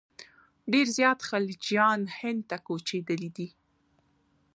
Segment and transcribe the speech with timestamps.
[0.71, 3.47] ډېر زیات خلجیان هند ته کوچېدلي دي.